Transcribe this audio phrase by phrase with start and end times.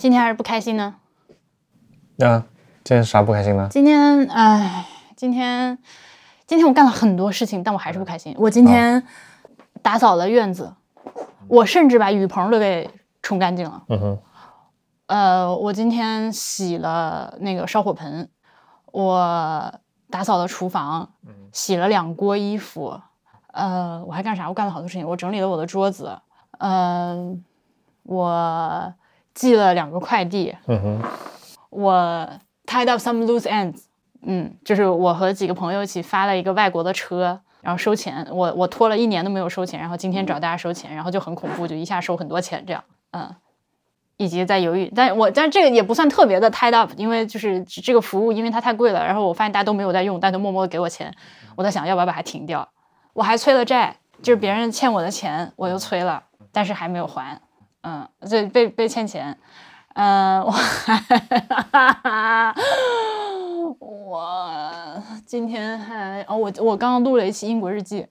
[0.00, 0.94] 今天还是不开心呢？
[2.20, 2.46] 啊，
[2.82, 3.68] 今天啥不开心呢？
[3.70, 5.76] 今天，唉，今天，
[6.46, 8.34] 今天我干了很多事情，但我还是不开心。
[8.38, 9.06] 我今天
[9.82, 10.72] 打扫了院子，
[11.48, 12.90] 我甚至把雨棚都给
[13.20, 13.84] 冲干净了。
[13.90, 14.18] 嗯哼，
[15.08, 18.30] 呃，我今天洗了那个烧火盆，
[18.92, 19.74] 我
[20.08, 21.10] 打扫了厨房，
[21.52, 22.98] 洗了两锅衣服。
[23.48, 24.48] 呃，我还干啥？
[24.48, 25.06] 我干了好多事情。
[25.06, 26.18] 我整理了我的桌子，
[26.56, 27.44] 嗯、
[28.04, 28.94] 我
[29.34, 31.02] 寄了两个快递，嗯哼，
[31.70, 32.28] 我
[32.66, 33.82] tied up some loose ends，
[34.22, 43.34] 嗯，就是我和几个朋友一起发了一个外国的车，然后收钱，我我拖了一年都没有收钱，然后今天找大家收钱，然后就很恐怖，就一下收很多钱这样，嗯，
[44.16, 51.14] 以及在犹豫，但我但这个也不算特别的 tied up，因为就是这个服务因为它太贵了，然后我发现大家都没有在用，但都默默的给我钱，
[51.56, 52.68] 我在想要不要把它停掉，
[53.14, 57.40] 我还催了债，就是别人欠我的钱我又催了，但是还没有还，
[57.82, 59.36] 嗯，这被被欠钱。
[59.94, 61.02] 嗯，我还
[63.78, 68.06] 我今天还哦，我我刚刚录了一期英国日记，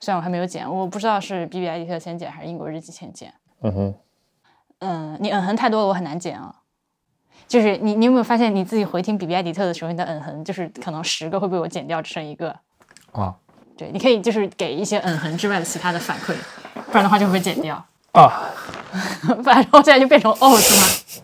[0.00, 3.34] 虽然我还没有剪，我不知道是 B B I D 特先剪还是英国日记先剪。
[3.62, 3.94] 嗯哼，
[4.80, 6.54] 嗯，你嗯哼太多了，我很难剪啊。
[7.48, 12.56] 就是你，你有没有发现你自己回听比比埃迪特的时候，你的嗯哼就是可能十个会被我剪掉，只剩一个。
[13.12, 13.34] 啊
[13.76, 16.34] 对，你可以就是给一些嗯哼之外的其他的反馈，
[16.86, 17.84] 不然的话就会被剪掉。
[18.16, 18.50] 啊，
[19.44, 21.22] 反正我现在就变成哦，是吗？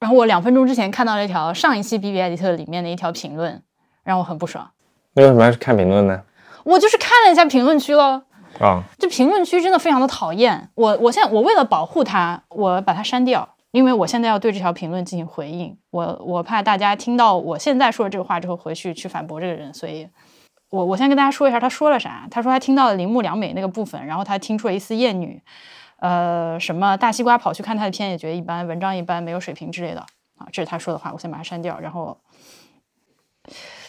[0.00, 3.62] 然后我两分钟之前看到了一条上一期 B B 艾迪特里面的一条评论，
[4.04, 4.70] 让我很不爽。
[5.14, 6.22] 那为什么要去看评论呢？
[6.62, 8.22] 我就是看了一下评论区喽，
[8.60, 10.68] 啊，这评论区真的非常的讨厌。
[10.74, 15.76] 我我现在我为了保护它，我把它删掉，因为我现在要对这条评论进行回应。
[15.90, 20.06] 我我怕大家听到我现在说的这个话之后回去去反驳这个人，所以
[20.70, 22.28] 我我先跟大家说一下他说了啥。
[22.30, 25.42] 他说他听到了铃木良美那个部分，然后他听出了一丝厌女。
[25.98, 30.00] 呃，什么大西瓜跑去看他的片也觉得一般，文章一般，没有水平之类的
[30.36, 31.78] 啊，这是他说的话，我先把它删掉。
[31.80, 32.20] 然后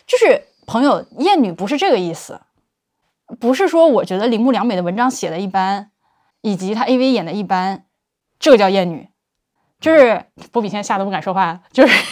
[0.08, 2.42] 就是朋友，厌女不是这个意思，
[3.40, 5.92] 不是说我觉得铃木良美的文章写的一般，
[6.42, 7.86] 以及她 AV 演的一般，
[8.40, 9.10] 这个叫厌女。
[9.80, 12.04] 就是波比现在吓得不敢说话，就是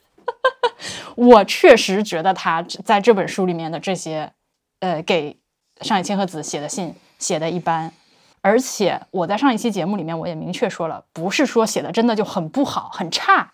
[1.16, 4.32] 我确实觉得他在这本书里面的这些，
[4.80, 5.40] 呃，给
[5.80, 7.94] 上野千鹤子写的信写的一般。
[8.42, 13.52] 而且我在上一期节目里面我也明确说了，不是说写的真的就很不好、很差，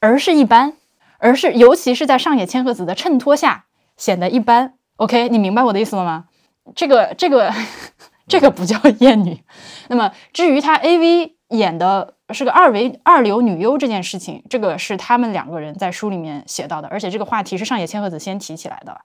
[0.00, 0.74] 而是一般，
[1.18, 4.74] 而是尤其是在上野千鹤子的衬托下显得一般。
[4.96, 6.24] OK，你明白我的意思了吗？
[6.74, 7.52] 这个、这个、
[8.26, 9.42] 这个不叫厌女。
[9.88, 19.00] 那么至于她 AV 演的是个二维二流女优这件事情，这个是他们两个人在书里面写到的，而且这个话题是上野千鹤子先提起来的。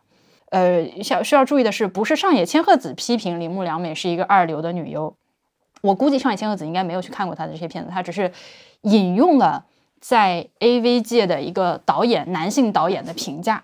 [0.53, 5.15] 呃，需需要注意的是，不是上野千鹤子批评铃木良美是一个二流的女优。
[5.81, 8.31] 我估计上野千鹤子应该没有去看过她的这些片子，她只是
[8.81, 9.65] 引用了
[9.99, 13.63] 在 AV 界的一个导演男性导演的评价，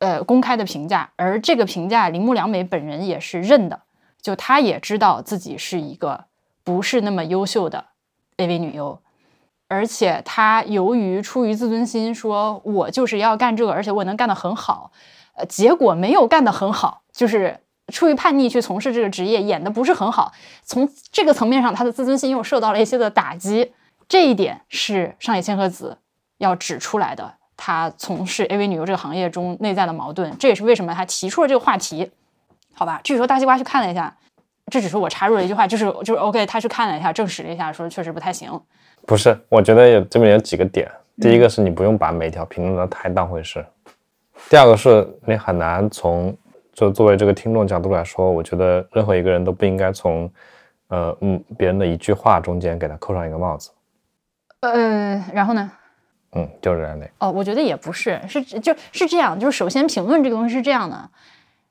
[0.00, 1.10] 呃，公开的评价。
[1.16, 3.80] 而这个评价，铃木良美本人也是认的，
[4.20, 6.26] 就她也知道自己是一个
[6.62, 7.86] 不是那么优秀的
[8.36, 9.00] AV 女优，
[9.68, 14.92] 而且她由于出于自尊心，说我就是要干这个，而且我能干得很好。
[15.38, 17.58] 呃，结果没有干得很好，就是
[17.92, 20.32] 出于叛逆去从事这个职业，演的不是很好。
[20.64, 23.72] 从这个层面上，他的自尊心又受到了一些的打击，
[24.08, 25.98] 这一点是上野千鹤子
[26.38, 27.34] 要指出来的。
[27.56, 32.10] 他从事 AV 女优这个行业中内在的矛盾，这也是为什么他提出了这个话题。
[32.74, 34.16] 好吧，至于说大西瓜去看了一下，
[34.70, 38.48] 这只是我插入了一句话，就是就是 OK，他去看了一下，证实了一下，说确实不太行。
[39.06, 40.88] 不是，我觉得有这边有几个点。
[41.20, 43.66] 第一个是你不用把每条评论都太当回事。
[44.48, 46.36] 第二个是你很难从
[46.72, 50.30] 就作为这个听众角度来说，我觉得任何一个人都不应该从
[50.88, 53.70] 呃嗯别人的一句话中间给他扣上一个帽子。
[54.60, 55.70] 呃，然后呢？
[56.32, 57.08] 嗯，就是这样的。
[57.18, 61.10] 哦，我觉得也不是，是就是这样，就是首先评论这个东西是这样的，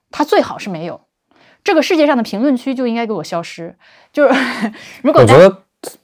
[0.09, 0.99] 它最好是没有，
[1.63, 3.75] 这个世界上的评论区就应该给我消失。
[4.11, 4.73] 就是
[5.03, 5.49] 如果我觉得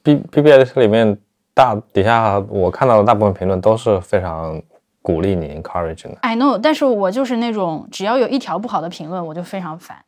[0.02, 1.18] B B B S 里面
[1.52, 4.62] 大底下我看到的大部分评论都是非常
[5.04, 6.16] 鼓励你 encourage 的。
[6.22, 10.02] I know，但是我就是那种只要有一条不好的评论，我就非常烦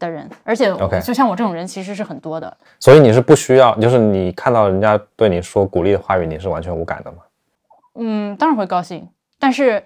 [0.00, 2.56] 的人，而且 OK 就像我这种人其实是很多的。
[2.80, 7.18] 所以你是不需要，就是你看到人家对你说鼓励的话语，你是完全无感的吗？
[7.94, 9.08] 嗯，当然会高兴，
[9.38, 9.84] 但是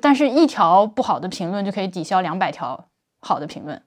[0.00, 2.86] 但是一条不好的评论就可以抵消两百条
[3.20, 3.82] 好的评论。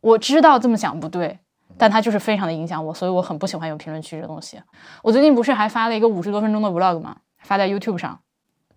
[0.00, 1.40] 我知道这么想不对，
[1.76, 4.62] 但它就是非常的影响我，所以我很不喜欢有评论区这东西。
[5.02, 7.16] 我最近不是还发了一个五十多分钟的 vlog 吗？
[7.40, 8.20] 发在 YouTube 上，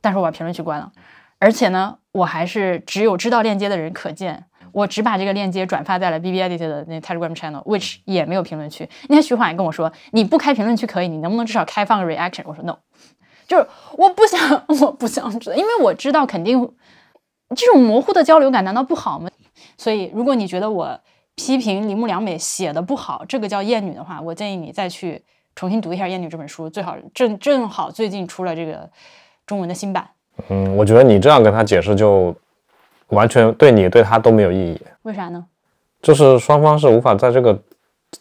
[0.05, 0.91] 但是我把评论区关了，
[1.39, 4.45] 而且呢，我还是只有知道链接的人可见。
[4.71, 8.87] 我只把这个链接转发在了 B B Edit 的那 Telegram channel，which 也没有评论区。
[9.07, 12.43] 那天徐缓也跟我说，你不开评论区可以，你能不能至少开放个 reaction？
[12.45, 12.77] 我说 no，
[13.47, 13.65] 就是
[13.97, 16.71] 我不想，我不想知道，因为我知道肯定
[17.55, 19.27] 这种模糊的交流感难道不好吗？
[19.75, 20.99] 所以如果你觉得我
[21.35, 25.23] 批评铃木良美写的不好，这个叫厌女的话，我建议你再去
[25.55, 28.91] 重新读一下《厌女》这本书，最好正正好最近出了这个
[29.45, 30.07] 中文的新版。
[30.49, 32.35] 嗯，我觉得你这样跟他解释就
[33.07, 35.45] 完全对你对他都没有意义，为啥呢？
[36.01, 37.57] 就是双方是无法在这个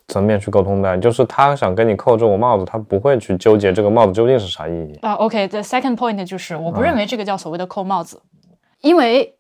[0.09, 4.99] 层面去沟通的，就是他想跟你扣这种帽子，他不会去纠结这个帽子究竟是啥意义。
[5.03, 8.23] 啊，OK，the second point 就是我不认为这个叫所谓的扣帽子，
[8.81, 9.37] 因为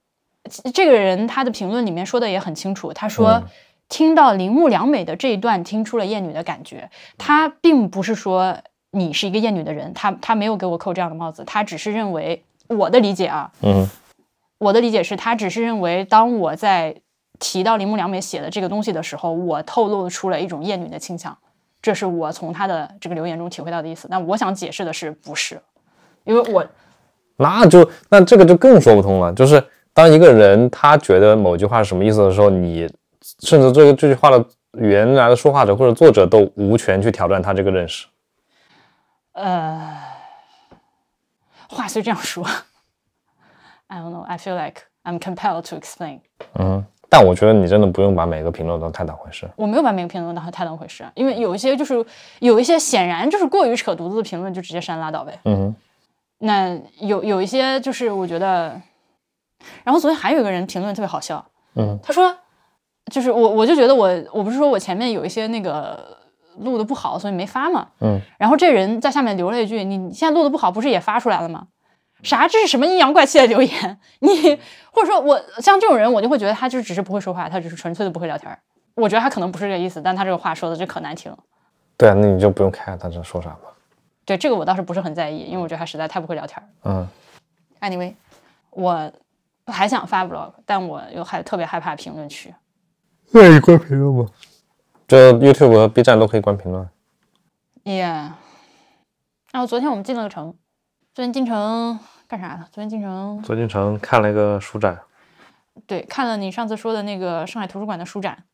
[0.72, 3.42] 这个人他的评论里面说的也很清楚，他说。
[3.86, 6.88] 听到铃木良美的这一段，听出了厌女的感觉。
[7.18, 8.56] 他并不是说
[8.94, 13.88] 你是一个厌女的人，他他没有给我扣这样的帽子，他只是认为我的理解啊，嗯，
[14.58, 16.94] 我的理解是他只是认为，当我在
[17.38, 21.36] 提到铃木良美写的这个东西的时候，我透露出了一种厌女的倾向，
[21.82, 24.08] 这是我从他的这个留言中体会到的意思。
[24.10, 25.60] 那我想解释的是，不是，
[26.24, 26.64] 因为我
[27.36, 29.32] 那就那这个就更说不通了。
[29.32, 29.62] 就是
[29.92, 32.88] 当一个人他觉得某句话是什么意思的时候，你。
[33.40, 38.06] 甚至这个这句话的原来的说话者或者作者都无权去挑战他这个认识。
[39.34, 39.96] 呃，
[41.68, 42.44] 话虽这样说
[43.88, 44.22] ，I don't know.
[44.22, 46.20] I feel like I'm compelled to explain.
[46.54, 49.48] 嗯，但我觉得你真的不用把每个评论都太当回事。
[49.56, 52.04] 我没有把每个评论当太当回事，因为有一些就是
[52.38, 55.38] 有一些显然就是过于扯犊子的评论，就直接删拉倒呗。
[55.44, 55.74] 嗯，
[56.38, 58.80] 那有有一些就是我觉得，
[59.84, 61.44] 然后昨天还有一个人评论特别好笑。
[61.74, 62.36] 嗯，他说。
[63.12, 66.16] 就是我，我就觉得我，我不是说我前面有一些那个
[66.58, 67.88] 录的不好，所以没发嘛。
[68.00, 68.20] 嗯。
[68.38, 71.68] 然后这人在下面留了一句：“你现在录的不好，不是也发出来了吗？”
[72.22, 72.48] 啥？
[72.48, 73.98] 这是什么阴阳怪气的留言？
[74.20, 74.58] 你
[74.90, 78.56] 或者说我像这种人，我就会觉得他就只是不会说话，他只是纯粹的不会聊天。
[78.94, 81.38] 我觉得他可能不是这个意思，但他这个话说的就可难听了。
[81.98, 83.72] 对啊，那你就不用看他这说啥吧。
[84.24, 86.62] 对这个我倒是不是很在意，因为我觉得他实在太不会聊天。
[86.84, 87.06] 嗯。
[87.80, 88.14] Anyway，
[88.70, 89.12] 我
[89.66, 92.54] 还想发 vlog，但我又害特别害怕评论区。
[93.32, 94.30] 愿意关评论吗？
[95.14, 96.88] 就 YouTube 和 B 站都可以关评论。
[97.84, 98.32] Yeah。
[99.52, 100.56] 然后昨天我们进了个城，
[101.14, 102.66] 昨天进城干啥了？
[102.72, 105.00] 昨天进城，昨天进城看了一个书展。
[105.86, 108.44] 对，看了你上次说的那个上海图书馆的书展。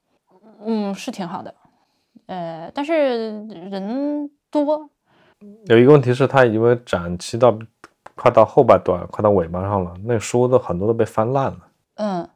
[0.62, 1.54] 嗯，是挺好的。
[2.26, 4.90] 呃，但是人多。
[5.66, 7.58] 有一个问题是，它因为展期到
[8.14, 11.60] 快到后半段，快到尾巴上了，那书都很多都被翻烂了。
[11.94, 12.28] 嗯，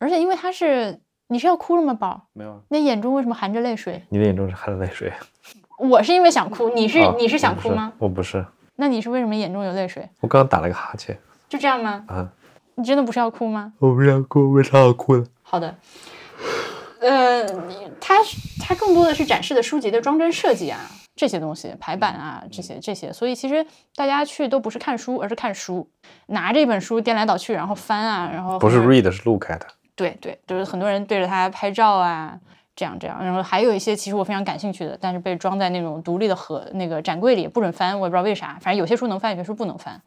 [0.00, 1.00] 而且因为它是。
[1.28, 2.26] 你是要哭了吗，宝？
[2.32, 2.62] 没有。
[2.68, 4.02] 那眼中为什么含着泪水？
[4.10, 5.12] 你的眼中是含着泪水。
[5.78, 7.92] 我是因为想哭，你是你是想哭吗？
[7.98, 8.44] 我不是。
[8.76, 10.08] 那你是为什么眼中有泪水？
[10.20, 11.18] 我刚刚打了个哈欠。
[11.48, 12.04] 就这样吗？
[12.08, 12.28] 啊。
[12.76, 13.72] 你真的不是要哭吗？
[13.78, 15.24] 我不是要哭，为啥要哭呢？
[15.42, 15.74] 好的。
[17.00, 17.44] 呃，
[18.00, 18.14] 它
[18.60, 20.80] 它更多的是展示的书籍的装帧设计啊，
[21.14, 23.12] 这些东西排版啊，这些这些。
[23.12, 25.88] 所以其实大家去都不是看书，而是看书，
[26.26, 29.60] 拿着一本书颠来倒去，然后翻啊，然后不是 read 是 look at。
[29.96, 32.38] 对对，就是很多人对着它拍照啊，
[32.74, 40.00] 这样这样，然后还有一些其实我非常感兴趣的，但是被装在那种独立的盒那个展柜里，不准翻，我也不知道为啥，反正有些书能翻，有些书不能翻。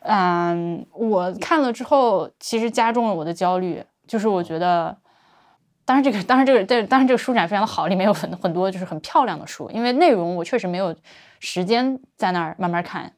[0.00, 4.96] 嗯，我看了之后，其实加重了我的焦虑，就是我觉得，
[5.84, 10.96] 当然这个，当然这个，但当然这个书展非常的好，里面有很很多就是很漂亮的书，因为内容我确实没有
[11.40, 13.12] 时间在那儿慢慢看，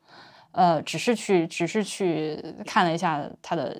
[0.50, 3.76] 呃，只是去只是去看了一下它的。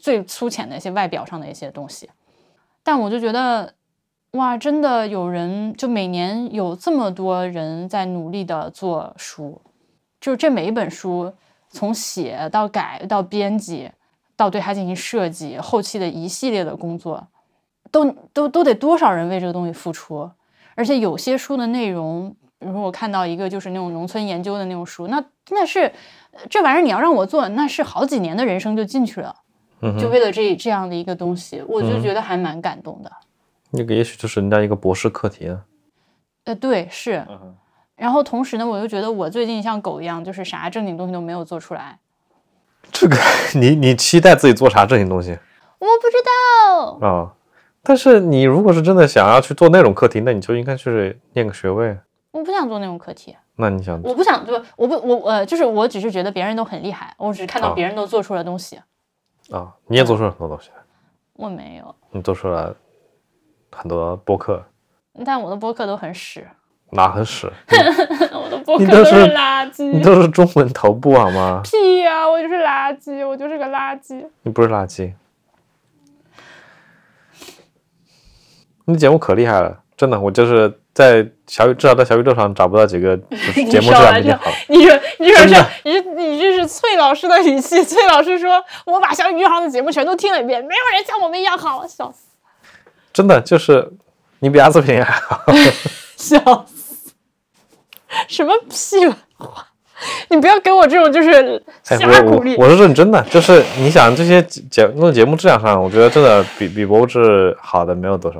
[0.00, 2.08] 最粗浅的一些外表上的一些东西，
[2.82, 3.74] 但我就觉得，
[4.32, 9.60] 哇，真的有人就每年有这么多人在努力的做书，
[10.20, 11.32] 就是这每一本书
[11.68, 13.90] 从写到改到编辑
[14.36, 17.28] 到对它进行设计，后期的一系列的工作，
[17.90, 20.30] 都都都得多少人为这个东西付出，
[20.74, 25.92] 而且有些书的内容，比如说我看到一个就是那种农村研究的那种书，那那是
[26.48, 29.36] 这玩意儿你要让我做，那是好几年的人生就进去了。
[29.98, 33.10] 就为了这这样的一个东西，我就觉得还蛮感动的。
[33.70, 35.62] 那个也许就是人家一个博士课题呢。
[36.44, 37.24] 呃，对，是。
[37.96, 41.98] 然后同时呢，我又觉得我最近像狗一样，就是啥正经东西都没有做出来。
[42.90, 43.16] 这个，
[43.54, 45.30] 你你期待自己做啥正经东西？
[45.78, 46.16] 我不知
[47.00, 47.32] 道啊。
[47.82, 51.96] 但是你如果是真的想要去做那种课题，那你就应该去念个学位。
[52.32, 53.36] 我不想做那种课题。
[53.56, 54.00] 那你想？
[54.02, 58.76] 我不想做，我不，我呃，就是我只是觉得别人都很厉害，我只是看到别人都做出了东西。
[58.76, 58.84] 啊，
[59.86, 60.70] 你也做出了很多东西。
[61.34, 61.94] 我没有。
[62.10, 62.74] 你做出了
[63.70, 64.62] 很多播客，
[65.24, 66.46] 但我的播客都很屎。
[66.92, 67.50] 哪很屎？
[68.34, 69.84] 我的播客都是垃圾。
[69.92, 71.60] 你都是中文头部好吗？
[71.64, 72.28] 屁呀！
[72.28, 74.26] 我就是垃圾，我就是个垃圾。
[74.42, 75.12] 你不是垃圾。
[78.86, 84.52] 你节目可厉害了，真的，我就是在小宇至少在小宇宙上找不到几个 就是节目质量比你好。
[84.68, 92.26] 你说你这是你你这是崔老师的语气，崔老师说我把小宇宙上的节目全都听了一遍，没有人像我们一样好，笑死
[93.14, 93.90] 真的就是
[94.40, 95.42] 你比阿斯平还好。
[96.16, 97.12] 笑死，
[98.28, 99.66] 什么屁话！
[100.28, 102.64] 你不要给我这种就是哎，瞎我鼓励我。
[102.64, 108.38] 我是认真的，就是你想这些节论节目质量上，我觉得真的比比博物志好的没有多少，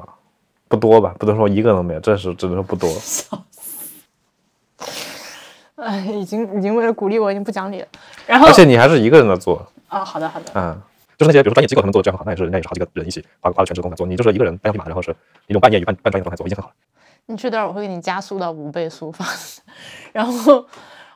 [0.71, 2.89] 不多吧，不能说一个都没有，这是只能说不多。
[3.03, 3.61] 笑死
[5.75, 7.87] 哎，已经已经为了鼓励我，已经不讲理了。
[8.25, 10.81] 然后而且你还是一个人在做，啊，好的好的，嗯、
[11.19, 15.15] 就是那些比如说专业机构他们做的这样好，那也是人家也是好几个人一起花花了全职工在做，你就是一个人单枪匹马，然后是
[15.49, 16.75] 一种半业余半半专业的状态做，已经很好了。
[17.27, 19.27] 你这段我会给你加速到五倍速放。
[20.12, 20.65] 然后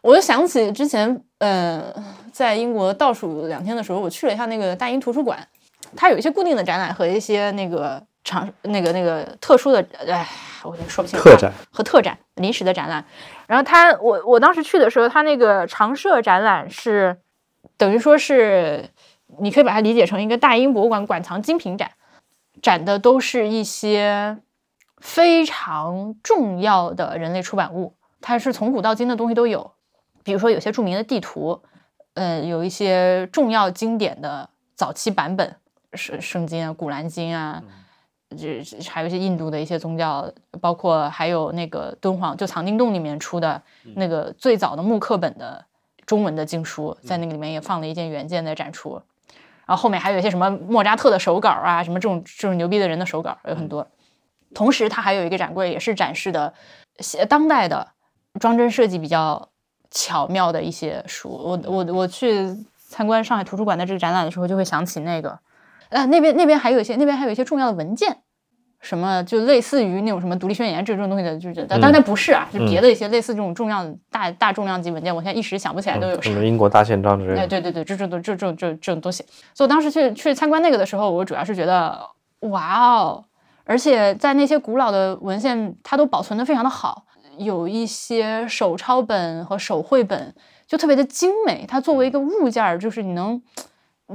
[0.02, 1.94] 我就想起之前，呃，
[2.32, 5.46] 在英国倒数两天的时候，我去了一下那个大英图书馆，
[5.94, 10.26] 它有一些固定的展览和一些那个长那个那个特殊的，哎，
[10.62, 11.28] 我有点说不清楚。
[11.28, 13.04] 特展和特展临时的展览。
[13.46, 17.18] 然后他，我我当时去的时候，他那个常设展览是
[17.76, 18.88] 等于说是，
[19.38, 21.90] 你可以把它理解成一个大英博物馆馆藏精品展，
[22.62, 24.38] 展的都是一些
[24.96, 29.72] 非常重要的人类出版物，它是从古到今的东西都有，
[30.22, 31.60] 比如说有些著名的地图，
[32.14, 35.56] 呃，有一些重要经典的早期版本，
[35.92, 37.62] 圣圣经啊、古兰经啊。
[37.62, 37.74] 这
[38.34, 43.60] 这还有一些印度的一些宗教，包括还有那个敦煌，就藏经洞里面出的
[43.96, 45.64] 那个最早的木刻本的
[46.06, 49.00] 中文的经书，在那个里面也放了一件原件在展出。
[49.66, 53.86] 然后后面还有一些什么莫扎特的手稿啊，什么这种这种牛逼的人的手稿有很多。
[54.54, 56.52] 同时，它还有一个展柜，也是展示的
[56.98, 57.88] 写当代的
[58.38, 59.48] 装帧设计比较
[59.90, 61.30] 巧妙的一些书。
[61.30, 65.38] 我我我去参观上海图书馆的这个展览的时候，就会想起那个，
[65.88, 68.18] 呃，那边那边还有一些那边还有一些重要的文件，
[68.84, 76.30] 什么就类似于那种什么独立宣言这种东西的，就是但当然不是啊，就别的一些类似这种重量大大重量级文件，我现在一时想不起来都有啥。
[76.30, 77.48] 什么英国大宪章之类哎，的。
[77.48, 79.24] 对对对，这这都这这这这种东西。
[79.54, 81.98] 所以我当时去去参观那个的时候，我主要是觉得，
[82.40, 83.24] 哇哦！
[83.64, 87.04] 而且在那些古老的文献，它都保存的非常的好，
[87.38, 90.34] 有一些手抄本和手绘本
[90.66, 91.64] 就特别的精美。
[91.66, 93.40] 它作为一个物件儿，就是你能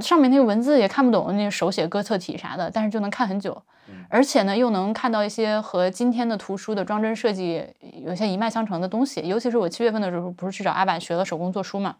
[0.00, 3.60] 上面那个文字也看不懂，那个手写哥特体啥的，但是就能看很久。
[4.08, 7.64] 而且呢，又能看到一些和今天的图书的装帧设计
[8.04, 9.20] 有些一脉相承的东西。
[9.26, 11.96] 尤其是我七月份的时候，不是去找阿板学了手工做书嘛，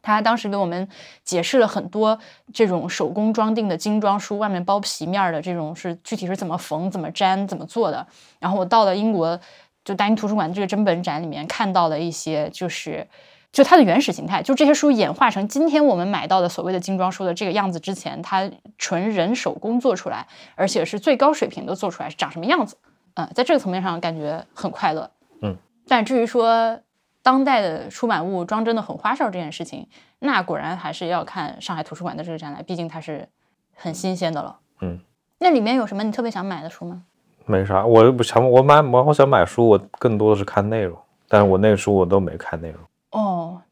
[0.00, 0.88] 他当时给我们
[1.22, 2.18] 解释了很多
[2.54, 8.06] 这种手工装订的精装书，外面包皮面儿的这种是具体是怎么缝、怎么粘、怎么做的。
[8.38, 9.38] 然后我到了英国，
[9.84, 13.06] 就大英图书馆这个珍本展里面看到了一些，就是
[13.54, 22.76] 就它的原始形态，就这些书演化成今天我们买到的所谓的精装书的这个样子之前，它纯人手工做出来，而且是最高水平的做出来，是长什么样子？
[23.14, 25.08] 嗯，在这个层面上感觉很快乐。
[25.40, 25.56] 嗯，
[25.86, 26.80] 但至于说
[27.22, 29.86] 当代的出版物装帧的很花哨这件事情，
[30.18, 33.28] 那果然还是要看上海图书馆的这个展览，毕竟它是
[33.76, 34.58] 很新鲜的了。
[34.80, 34.98] 嗯，
[35.38, 37.04] 那里面有什么你特别想买的书吗？
[37.46, 42.80] 没啥，我不想我买我我想买书，我更多的是看内容，但是我那个书我都没看内容。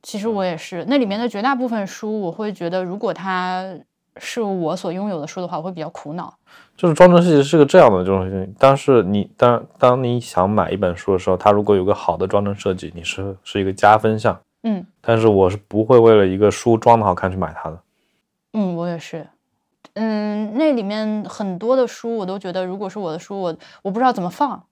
[0.03, 3.65] 哦，其实我也是，那里面的绝大部分书，我会觉得如果它
[4.17, 6.35] 是我所拥有的书的话，我会比较苦恼。
[6.77, 14.39] 就是装帧设计是个这样的这种事情，但是你当当你想买一本书的时候，它如果有个好的装帧设计，你是是一个加分项。
[14.65, 17.79] 嗯但是我是不会为了一个书装的好看去买它的。
[18.53, 19.27] 嗯，我也是。
[19.95, 24.63] 嗯，那里面很多的书，我都觉得如果是我的书，我我不知道怎么放。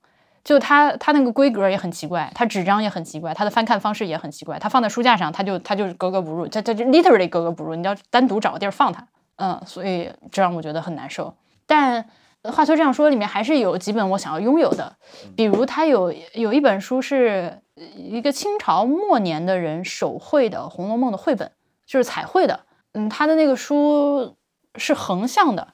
[0.43, 4.59] 就它它那个规格也很奇怪，它纸张也很奇怪，它的翻看方式也很奇怪。
[4.59, 9.07] 它放在书架上，它就它就格格不入，它它就 literally 格格不入，你要单独找个地儿放它。
[9.37, 11.35] 嗯，所以这让我觉得很难受。
[11.67, 12.05] 但
[12.45, 14.97] 话虽这样说，里面还是有几本我想要拥有的，
[15.37, 17.61] 比如它有有一本书是
[17.97, 21.53] 一个清朝末年的人手绘的《红楼梦》的绘本，
[21.87, 22.61] 就是彩绘的。
[22.93, 24.37] 嗯，他的那个书
[24.75, 25.69] 是横向的，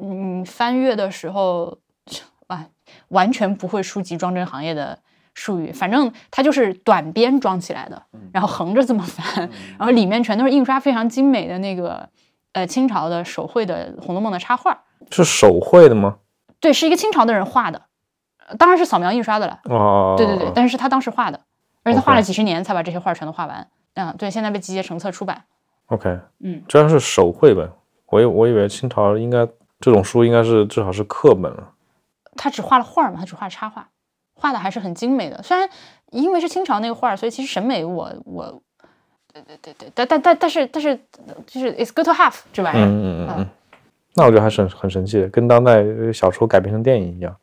[0.00, 1.76] 嗯，翻阅的时候，
[2.46, 2.66] 啊，
[3.08, 4.98] 完全不会书籍装帧行业的
[5.34, 12.08] 术语，反正它就是短边装起来的，然后横着这么翻， 然后里面全都是印刷非常精美的那个
[12.52, 16.16] 呃清朝的手绘的《红楼梦》的插画，是手绘的吗？
[16.60, 17.82] 对，是一个清朝的人画的，
[18.46, 21.40] 呃当然是扫描印刷的了，哦，对对对，但是他当时画的，
[21.82, 25.44] 而且他画了几十年才把这些画全都画完，嗯，对，现在被集结成册出版
[25.86, 27.70] ，OK，嗯，居然是手绘本，
[28.06, 29.46] 我以我以为清朝应该
[29.80, 31.70] 这种书应该是至少是课本了。
[32.36, 33.88] 他只画了画儿嘛，他只画插画，
[34.34, 35.42] 画的还是很精美的。
[35.42, 35.68] 虽然
[36.10, 38.62] 因为是清朝那个画儿，所以其实审美我我，
[39.32, 40.96] 对对对对，但但但但是但是
[41.46, 43.48] 就是 it's good to have 这玩意儿，嗯嗯嗯嗯，
[44.14, 47.34] 那我觉得还是很很神奇的，跟当代呃小说改编成电影一样。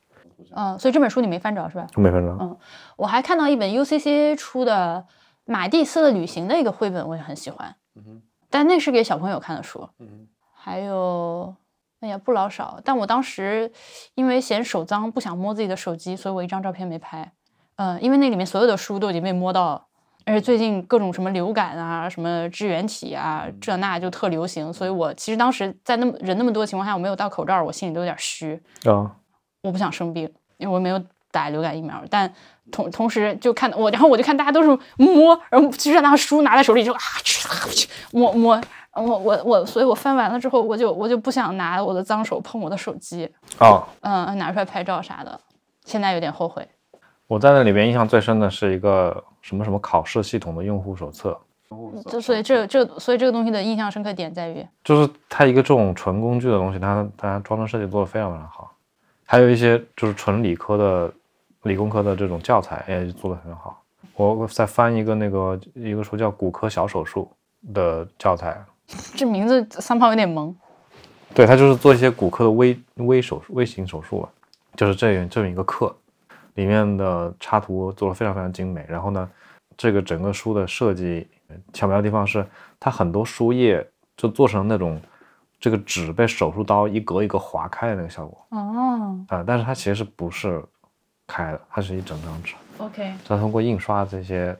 [0.54, 1.88] 嗯，所以这本书你没翻着是吧？
[1.96, 2.36] 没翻着。
[2.40, 2.58] 嗯，
[2.98, 5.06] 我还看到一本 UCC 出的
[5.46, 7.76] 马蒂斯的旅行的一个绘本，我也很喜欢。
[7.96, 9.88] 嗯但那是给小朋友看的书。
[10.00, 11.56] 嗯还有，
[12.02, 12.80] 哎呀，不老少。
[12.84, 13.72] 但我当时
[14.16, 17.32] 因为嫌手脏，不想摸自己的手机，所以我一张照片没拍。
[17.78, 19.86] 嗯，因为那里面所有的书都已经被摸到了，
[20.26, 28.62] 而且最近各种什么流感啊、什么支原体啊，这那就特流行，所以我其实当时在那么人那么多的情况下，我没有戴口罩，我心里都有点虚。
[28.86, 29.16] 啊，
[29.62, 32.04] 我不想生病，因为我没有打流感疫苗。
[32.10, 32.32] 但
[32.72, 38.60] 同同时就看我，然后我就看大家都是摸，然后其实那书拿在手里就啊去啊去摸摸。
[38.94, 43.30] 我我我，所以我翻完了之后，我就我就不想拿我的脏手碰我的手机，
[43.60, 45.40] 哦，嗯，拿出来拍照啥的。
[45.86, 46.68] 现在有点后悔。
[47.28, 51.40] 我在那里边印象最深的是一个什么什么考试系统的用户手册，
[52.10, 58.70] 就所以这这所以这个东西的印象深刻点在于，就是它一个这种纯工具的东西，它它装帧设计做的非常非常好，
[59.26, 61.14] 还有一些就是纯理科的、
[61.64, 63.82] 理工科的这种教材也做的很好。
[64.16, 67.32] 我我在翻一个那个一个书叫《骨科小手术》
[67.74, 68.62] 的教材，
[69.16, 70.56] 这名字三炮有点萌。
[71.34, 74.30] 对，他就是做一些骨科的微微手术、微型手术吧，
[74.76, 75.96] 就是这样这么一个课，
[76.56, 78.86] 里面的插图做的非常非常精美。
[78.90, 79.30] 然后呢，
[79.78, 82.46] 这个整个书的设计呃巧妙的地方是，
[82.80, 83.86] 它很多书页
[84.18, 85.00] 就做成那种
[85.58, 90.62] 这个纸被手术刀一格一格划开的那个效果哦啊、但是它其实不是
[91.26, 94.54] 开的，它是一整张纸，，OK，它通过印刷这些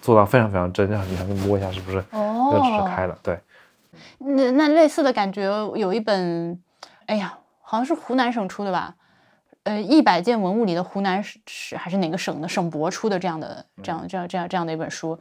[0.00, 3.36] 做到非常非常真，让你还可以摸一下是不是这个纸是哦，开的，对。
[4.18, 5.44] 那那类似的感觉
[5.76, 6.60] 有一本，
[7.06, 8.94] 哎呀，好像是湖南省出的吧？
[9.64, 15.18] 呃，一百件文物里的湖南省还是哪个省的省博出的这样的这样这样这样这样的一本书，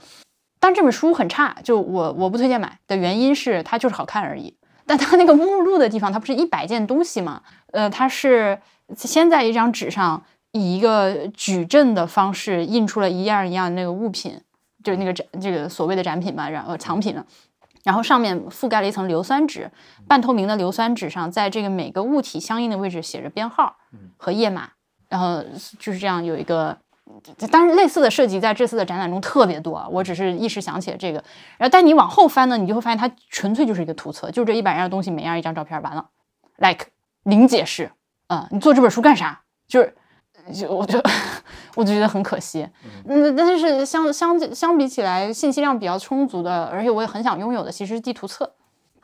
[0.60, 4.58] 但这本书很差，就我我不推荐买的原因是它就是好看而已。
[4.88, 7.44] 但它那个目录的地方，它不是一百件东西嘛？
[7.72, 8.60] 呃，它是
[8.98, 14.42] 先在一张纸上以一个矩阵的方式印出了一样一样的那个物品，
[14.84, 17.24] 就是那个展这个所谓的展品吧，然后藏品了。
[17.84, 19.72] 然后上面覆盖了一层硫酸纸，
[20.08, 23.76] 半透明的硫酸纸上，在这个每个物体相应的位置写着编号
[24.18, 24.70] 和页码，
[25.10, 25.44] 然后
[25.80, 26.78] 就是这样有一个，
[27.52, 31.24] 当然类似的设计在这次的展览中特别多啊，我只是一时想起了这个。
[31.58, 36.10] 然后但你往后翻呢，你就会发现它纯粹就是一个图册，就这一百样东西，每样一张照片，完了
[36.58, 36.88] ，like
[37.24, 37.92] 零解释
[38.28, 39.42] 嗯、你做这本书干啥？
[39.68, 39.96] 就是。
[40.54, 41.00] 就我就
[41.76, 42.68] 我就觉得很可惜，
[43.08, 48.52] 嗯，但是相相相比起来，信息量比较充足的，而且我也很想拥有的，其实是地图册。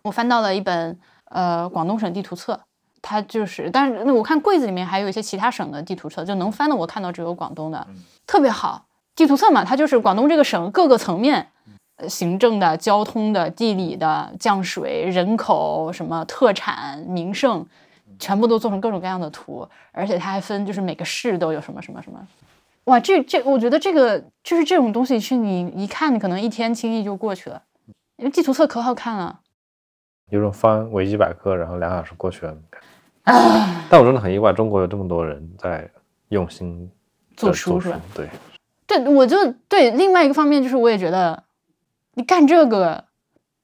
[0.04, 2.60] 我翻到了一本呃广东省地图册，
[3.02, 7.86] 它就是，但是我看柜子里面还有一些其他省的地图册，就能翻的我看到只有广东的，
[8.26, 8.86] 特别好。
[9.16, 11.48] 地图册嘛，它就是广东这个省各个层面，
[11.98, 17.66] 呃行政的、交通的、地理的、降水、人口、什么特产、名胜，
[18.20, 22.28] 全部都做成各种各样的图，而且它还分就是每个市都有什么什么什么。
[22.86, 27.62] 哇，这这，我觉得这个就是这种东西，是你一看，你可能一天轻易就过去了，
[28.16, 29.42] 因为地图册可好看了。
[30.30, 32.58] 有种翻维基百科，然后两小时过去了。
[33.90, 35.90] 但我真的很意外，中国有这么多人在
[36.30, 36.90] 用心
[37.36, 38.00] 做书是吧？
[38.16, 38.30] 对，
[38.88, 41.44] 对，我就对另外一个方面就是，我也觉得
[42.14, 43.04] 你干这个，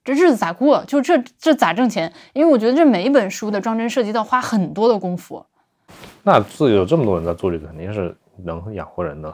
[0.03, 0.83] 这日子咋过？
[0.85, 2.11] 就这这咋挣钱？
[2.33, 5.45] 因为我觉得这每一本书的装帧设计都要花很多的功夫。
[6.23, 9.33] 那自己有这么多人在做这个，肯定是能养活人的。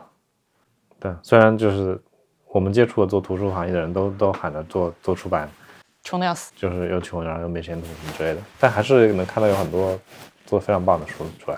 [1.00, 2.00] 对，虽然就是
[2.48, 5.50] 我们接触的做图书行业的人都都喊着做做出版，
[6.04, 6.52] 穷的要死。
[6.56, 9.98] 就是又穷，然后又没前途什么之类的，但还是能看到有很多
[10.46, 11.58] 做得非常棒的书出来。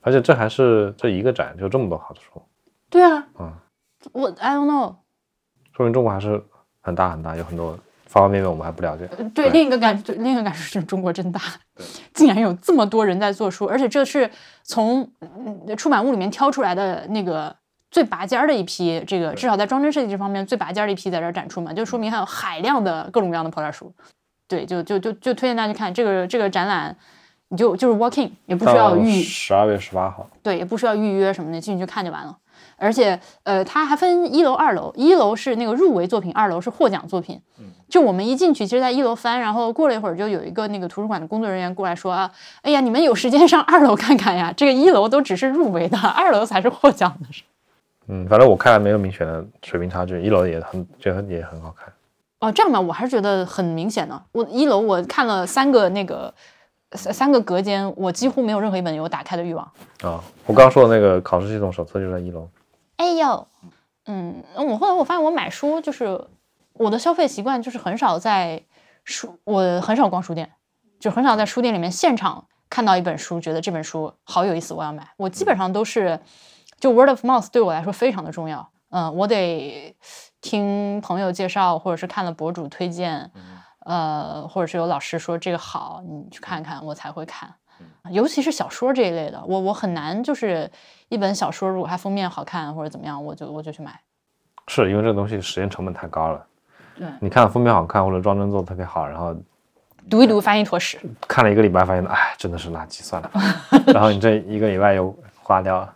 [0.00, 2.42] 而且这还是这一个展就这么多好的书，
[2.90, 3.52] 对啊，嗯，
[4.12, 4.96] 我 I don't know。
[5.74, 6.42] 说明中国还是
[6.82, 7.78] 很大很大，有很多
[8.14, 9.08] 方方面面我们还不了解。
[9.18, 11.40] 呃对，另一个感对另一个感受是中国真大，
[12.14, 14.30] 竟然有这么多人在做书，而且这是
[14.62, 17.54] 从嗯出版物里面挑出来的那个
[17.90, 23.92] 最拔尖儿的一批，这个至少在装帧设计这方面最拔尖儿的一批在这儿展出嘛，就说明还有海量的各种各样的破烂书。
[24.46, 26.96] 对，就就就就推荐大家去看这个这个展览，
[27.48, 32.36] 你就就是 walking，也不需要预十二月十八号，对，也不需要预约什么的，进去看就完了。
[32.76, 37.40] 而且，呃，它还分一楼、二楼，一楼是那个入围作品，二楼是获奖作品。
[37.88, 42.30] 就我们一进去，其实，在一楼翻，然后过了一会儿，就有一个那个图书馆的工作人员过来说啊，
[42.62, 47.28] 哎呀，你们有时间上二楼看看呀，这个一楼都只是入围的，二楼才是获奖的。
[48.08, 51.92] 嗯，反正我看来没有明显的水平差距，一楼也很觉得也很好看。
[52.40, 54.20] 哦，这样吧，我还是觉得很明显的。
[54.32, 56.32] 我一楼我看了三个那个
[56.92, 59.64] 三三个隔间，我几乎没有任何一本有打开的欲望。
[60.02, 62.48] 啊，我刚说的那个考试系统手册就在一楼。
[62.96, 63.48] 哎呦，
[64.06, 66.28] 嗯，我后来我发现我买书就是
[66.74, 68.64] 我的消费习惯就是很少在
[69.04, 70.52] 书，我很少逛书店，
[71.00, 75.08] 就很少在书店里面现场看到一本书，觉得这本书好有意思，我要买。
[75.16, 76.20] 我基本上都是，
[76.78, 78.70] 就 word of mouth 对我来说非常的重要。
[78.90, 79.96] 嗯，我得
[80.40, 83.32] 听朋友介绍，或者是看了博主推荐，
[83.84, 87.54] 呃，或者是有老师说这个好，你去看看，我才会看。
[88.10, 90.70] 尤其是小说这一类的，我我很难就是
[91.08, 93.98] 一本小说，如果它封面好看或者怎么样，我就我就去买。
[94.68, 96.46] 是因为这个东西时间成本太高了。
[96.96, 99.34] 对，你看封面好看或者装帧做的特别好，然后
[100.08, 103.30] 读一读发现一坨屎，看了一个礼拜发现，哎，真的是垃圾，算了。
[103.92, 105.94] 然后你这一个礼拜又花掉了，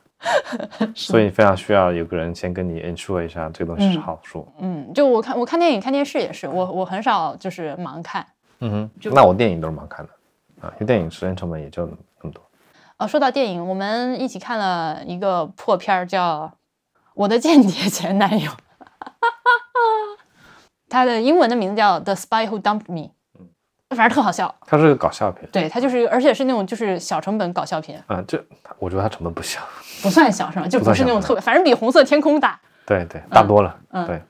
[0.95, 4.47] 所以非常需要有个人先跟你 ensure 一下这个东西是好书。
[4.59, 8.27] 嗯，就我看我看电影看电视也是，我我很少就是盲看。
[8.61, 10.13] 嗯哼，那我电影都是盲看的
[10.61, 12.43] 啊，因为电影时间成本也就那么多。
[12.99, 16.53] 哦，说到电影，我们一起看了一个破片儿，叫
[17.15, 18.51] 《我的间谍前男友》，
[20.89, 23.11] 他的英文的名字叫《The Spy Who Dumped Me》，
[23.97, 24.53] 反正特好笑。
[24.67, 28.43] 它是个搞笑片，对，它就是，而且是那种就是小成本搞笑片，啊，这
[28.79, 29.61] 我觉得它成本不小。
[30.03, 30.67] 不算小是吧？
[30.67, 32.61] 就不是那种特别，反正比《红色天空》大。
[32.85, 33.77] 对对，大多了。
[33.91, 34.21] 嗯对，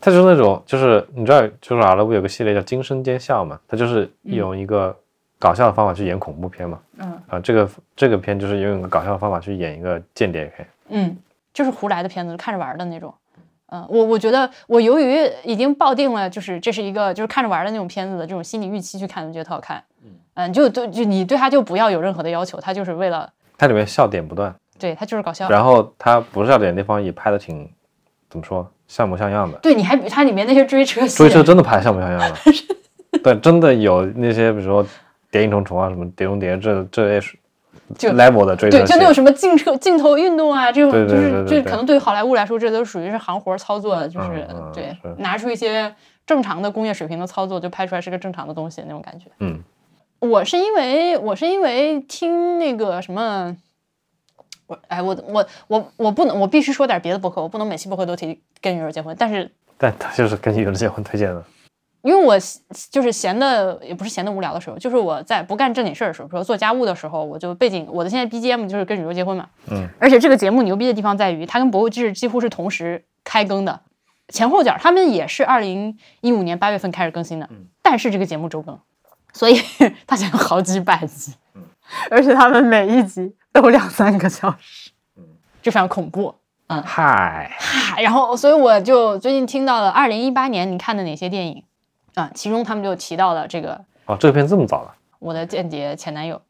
[0.00, 4.96] 它就是那种，就是你知道，就是好莱坞有个系列叫《惊声尖笑》嘛，它就是用一个
[5.44, 6.78] 搞笑的方法去演恐怖片嘛。
[6.96, 10.66] 嗯啊，这个这个片就是用一个搞笑的方法去演一个间谍片。
[10.88, 11.14] 嗯，
[11.52, 13.12] 就是胡来的片子，看着玩儿的那种。
[13.66, 19.84] 嗯，我我觉得我由于已经抱定了，就是这是一个就是看着玩儿的那种片子的这种心理预期去看，我觉得特好看。
[20.32, 25.46] 嗯，就对，就你对他就不要有任何的要求，他就是为了它里面笑点不断，对他就是搞笑。
[25.50, 27.70] 然后它不是笑点的地方也拍的挺，
[28.30, 29.58] 怎么说，像模像样的。
[29.58, 32.36] 对，你还比它里面那些追车，追车真的拍得像模像样的，
[33.22, 34.84] 对，真的有那些比如说
[35.34, 37.36] 谍影重重啊，什么碟中谍这这类是
[37.98, 41.62] 就 level 的追车对，就那种什么镜车镜头运动啊，这种就是对对对。
[41.62, 45.12] 这可能对于好莱坞来说，这都属于是行活操作，就是对是。
[45.18, 45.92] 拿出一些
[46.24, 49.26] 正常的工业水平的操作，就拍出来是个正常的东西那种感觉。
[49.40, 49.60] 嗯，
[50.20, 53.56] 我是因为我是因为听那个什么，
[54.68, 61.44] 我哎我我我我不能我必须说点别的博客，我不能每期博客都提跟女儿结婚，但是但他就是跟女友结婚推荐的，
[62.04, 62.36] 因为我
[62.90, 73.80] 就是闲的，也不是闲的无聊的时候，就是我在不干正经事儿的时候，比如说做家务的时候，我就背景我的现在 BGM 就是跟宇宙结婚嘛，嗯，而且这个节目牛逼的地方在于，它跟《博物志》几乎是同时开更的，
[74.28, 77.48] 前后脚，他们也是二零一五年八月份开始更新的，
[77.80, 78.78] 但是这个节目周更，
[79.32, 79.58] 所以
[80.06, 81.32] 它现在有好几百集，
[82.10, 84.90] 而且他们每一集都两三个小时，
[85.62, 86.34] 就非常恐怖。
[86.66, 91.62] 嗯嗨，嗨，然后，所以我就最近听到了二零一八年你看的哪些电影
[92.14, 92.30] 啊？
[92.34, 96.40] 其中他们就提到了这个哦，这个片这么早了，我的间谍前男友，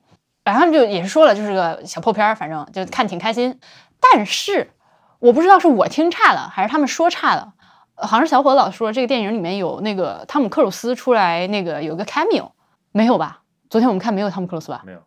[0.44, 3.58] 然后他们就也是说了，就是个小破片儿，反正就看挺开心。
[4.00, 4.70] 但是
[5.18, 7.54] 我不知道是我听差了，还是他们说差了。
[7.96, 12.50] 呃好像是小伙子老说这个电影里面有那个汤姆克鲁斯出来，那个有个 cameo，
[12.90, 13.42] 没有吧？
[13.70, 14.82] 昨天我们看没有汤姆克鲁斯吧？
[14.84, 14.98] 没有，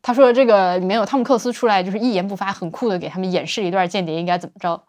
[0.00, 4.80] 他说这个里面有汤姆克鲁斯出来，就是一言不发，很酷的给他们演示一段间谍应该怎么着。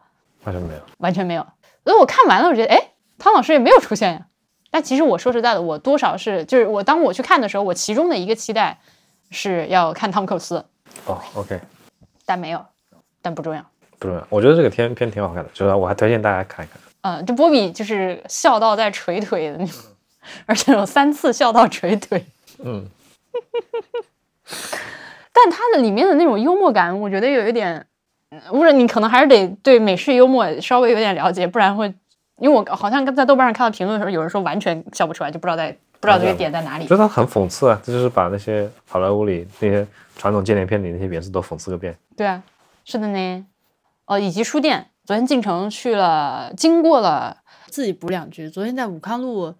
[0.43, 0.81] 完全没有。
[0.99, 1.41] 完全没有。
[1.83, 4.27] 所以我看完了，我觉得，哎，汤老师也没有出现呀。
[4.77, 8.77] 但其实我说实在的，我多少是就是我当我去看的时候，我其中的一个期待
[9.31, 10.63] 是要看汤姆克鲁斯，
[11.07, 11.59] 哦，OK，
[12.27, 12.63] 但没有，
[13.19, 13.65] 但不重要。
[13.97, 14.23] 不重要。
[14.29, 16.79] 我觉得这个片片挺好看的，就是我还推荐大家看一看。
[17.01, 19.81] 嗯，这波比就是笑到在捶腿的那种，
[20.45, 22.23] 而且有三次笑到捶腿。
[22.59, 22.85] 嗯，
[25.33, 27.83] 但它的里面的那种幽默感，我觉得有一点，
[28.29, 31.91] 嗯不是你可能还是得对美式幽默稍微有点了解，不然会，
[32.39, 36.89] 因为我好像在豆瓣上看到评论的时候，有人说完全笑不出来，就不知道在不知道这个点在哪里我。
[36.89, 41.97] 觉得它很讽刺啊，这就是把那些好莱坞里那些传统间谍片里那些元素都讽刺个遍。
[42.15, 42.43] 对啊，
[42.85, 43.45] 是的呢。
[44.05, 48.49] 哦，以及书店，昨天进城去了，经过了自己补两句。
[48.49, 49.53] 昨天在武康路，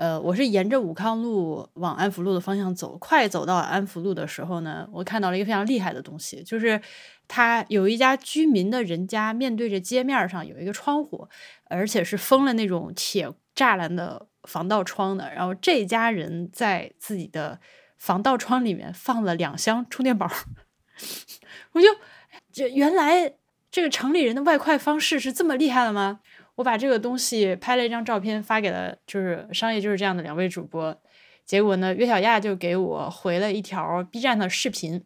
[0.00, 6.80] 呃，我是沿着武康路往安福路的方向走，快走到安福路的时候呢，我看到了一个非常厉害的东西，就是
[7.28, 11.28] 它有一家居民的人家面对着街面上有一个窗户，
[11.66, 15.30] 而且是封了那种铁栅栏的防盗窗的。
[15.34, 17.60] 然后这家人在自己的
[17.98, 20.26] 防盗窗里面放了两箱充电宝，
[21.72, 21.86] 我就
[22.50, 23.34] 这原来
[23.70, 26.20] 这个城里人的外快方式是这么厉害了吗？
[26.60, 30.94] 我把这个东西拍了一张照片发给了就是商业就是这样的两位主播，
[31.46, 35.02] 结果呢，岳小亚就给我回了一条 B 站的视频，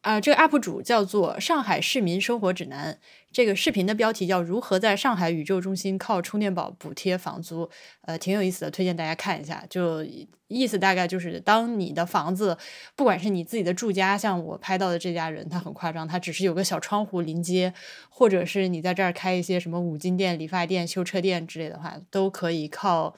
[0.00, 2.98] 啊、这个 UP 主叫做上海市民生活指南，
[3.36, 7.68] 这个视频的标题叫如何在上海宇宙中心靠充电宝补贴房租，
[8.06, 9.62] 呃，挺有意思的，推荐大家看一下。
[9.68, 10.02] 就
[10.48, 12.56] 意思大概就是，当你的房子，
[12.94, 17.74] 不管是你自己的住家，像我拍到的这家人，他很夸张，他只是有个小窗户临街，
[18.08, 23.14] 或者是你在这儿开一些什么五金店、理发店、修车店之类的话，都可以靠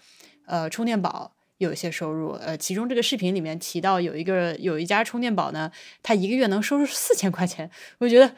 [0.46, 2.32] 呃充电宝有一些收入。
[2.32, 5.70] 呃，其中这个视频里面提到有一个有一家充电宝呢，
[6.02, 8.34] 它一个月能收入四千块钱，我觉得，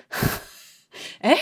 [1.20, 1.36] 哎，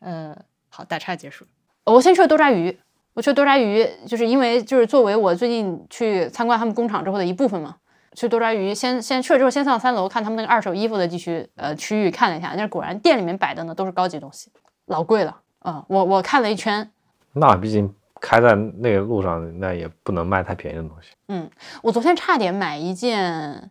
[0.00, 0.36] 呃，
[0.68, 1.44] 好，打岔结束。
[1.84, 2.78] 我先去了多抓鱼，
[3.14, 7.76] 我去多抓鱼，就是因为就是作为我最近去参观他们工厂之后的一部分嘛。
[8.14, 14.52] 去多抓鱼，先先去了之后，先上三楼看他们那个二手衣服的地区呃区域看了一下，但是果然店里面摆的呢都是高级东西，
[14.84, 15.40] 老贵了。
[15.64, 16.90] 嗯，我我看了一圈，
[17.32, 17.90] 那毕竟
[18.20, 21.08] 开在那个路上，那也不能卖太便宜的东西。
[21.28, 21.50] 嗯，
[21.82, 23.70] 我昨天差点买一件，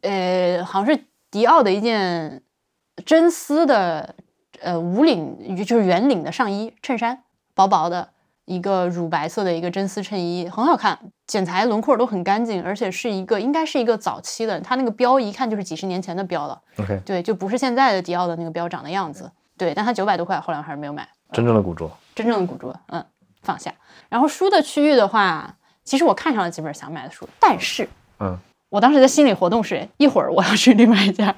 [0.00, 2.42] 呃，好像是迪奥的一件
[3.04, 4.14] 真丝的
[4.60, 7.22] 呃无领就是圆领的上衣衬衫，
[7.54, 8.10] 薄薄的。
[8.50, 16.58] 一个乳白色的一个真丝衬衣，很好看，剪裁轮廓都很干净，而且是一个应该是一个早期的，它那个标一看就是几十年前的标了。
[16.78, 19.30] OK，对，就不是现在的迪奥的那个标长的样子。
[19.58, 21.06] 对，但它九百多块，后来我还是没有买。
[21.30, 23.04] 真正的古着，真正的古着，嗯，
[23.42, 23.70] 放下。
[24.08, 27.86] 然后书的区域的话，其实我看上了几本想买的书，但是，
[28.20, 28.38] 嗯，
[28.70, 31.36] 我当时的心理活动是一会儿我要去另外一家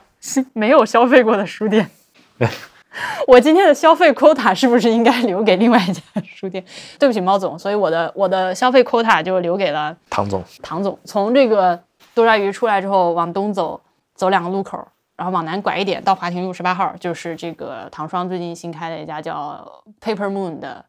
[0.53, 1.91] 没有消费过的书店。
[3.29, 6.65] 我今天的消费 quota 是不是应该留给另外一家书店？
[6.99, 10.43] 对不起，猫总，所以我的我的消费 quota 就留给了唐总。
[10.61, 11.81] 唐总从这个
[12.15, 13.81] 多抓鱼出来之后，往东走
[14.15, 14.77] 走两个路口，
[15.17, 20.85] 然后往南拐一点，到华亭路十八号，就是这个唐双最近新开的一家叫 Paper Moon 的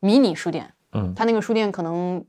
[0.00, 0.70] 迷你书店。
[0.92, 2.22] 嗯，他那个书店可能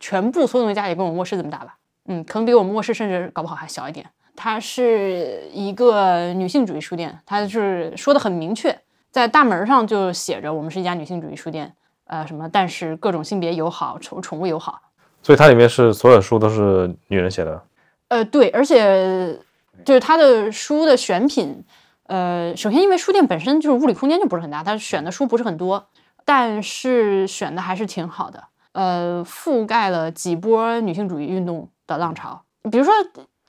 [0.00, 1.76] 全部所有东西加起来跟我卧室这么大吧？
[2.06, 4.04] 嗯，可能比我们卧室甚至搞不好还小一点。
[4.34, 8.76] 它是一个女性主义书店，它是说的很明确，
[9.10, 11.74] 在大门上就写着我们是一家女性主义书店，
[12.06, 14.80] 呃，什么，但是各种性别友好，宠宠物友好，
[15.22, 17.62] 所以它里面是所有书都是女人写的，
[18.08, 19.38] 呃，对，而且
[19.84, 21.62] 就是它的书的选品，
[22.04, 25.86] 呃，首先因为书店本身就是物理空间就不是很大，它选的书不是很多，
[26.24, 32.92] 但是选的还是挺好的，呃，覆盖了几波女性主义运动的浪潮，比如说。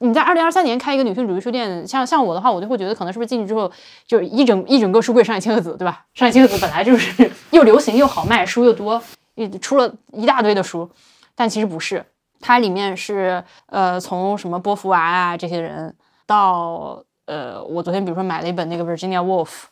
[0.04, 3.72] 你在二零二三年开一个女性主义书店，像像我的话，我就会觉得可能是不是进去之后
[4.06, 6.06] 就一整一整个书柜上野千鹤子，对吧？
[6.14, 9.02] 上海千鹤子本来就是 又流行又好卖，书又多，
[9.62, 10.90] 出了一大堆的书，
[11.36, 12.06] 但其实不是，
[12.42, 19.68] 它里面是呃从什么波伏娃啊这些人到呃我昨天比如说买了一本那个 Virginia Wolf，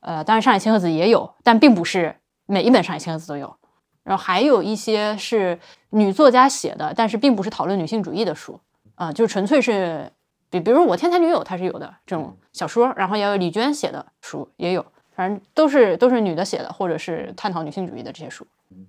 [0.00, 3.54] 呃当然上海千鹤子也有，但并不是每一本上海千鹤子都有，
[4.02, 8.58] 然后还有一些是女作家写的，但是并不是讨论女性主义的书。
[8.96, 10.10] 啊，就纯粹是，
[10.50, 18.46] 比比如我天才女友，她是有的这种小说，然后也有李娟写的书也有，反正都是都是女的写的，或者是探讨女性主义的这些书。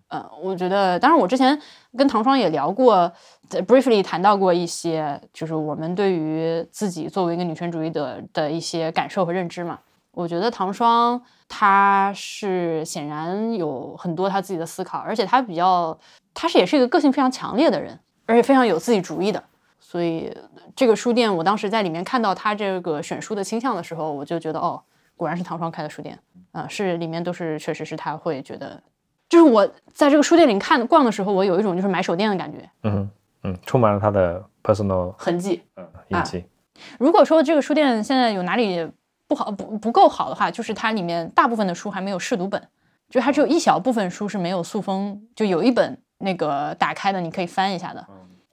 [0.09, 1.61] 嗯，我觉得，当然我之前
[1.95, 3.11] 跟唐双也聊过
[3.49, 9.79] ，briefly 谈到过一些，就是我们对于自己作为一个女权主义的的一些感受和认知嘛。
[10.11, 15.95] 我觉得唐双她是显然有很多她自己的思考，而且她比较，
[16.33, 19.43] 她是也是一个个性非常强烈的人，而且非常有自己主意的。
[19.89, 20.29] 所以
[20.75, 24.83] 这个书店，我当时在里面看到他这个选书的倾向的时候，我就觉得哦，
[25.15, 26.19] 果然是唐双开的书店
[26.51, 28.83] 啊，是里面都是确实是他会觉得，
[29.29, 33.09] 就是我在这个书店里看逛的时候，我有一种就是买手店的感觉，嗯
[33.43, 36.43] 嗯，充满了他的 personal 痕迹，嗯，印记。
[36.99, 38.85] 如果说这个书店现在有哪里
[39.25, 42.61] 不好不不够好的话，就是它里面大部分的书还没有试读本，
[43.09, 48.05] 就它只有一小部分书是没有塑封，就有一本那个打开的你可以翻一下的。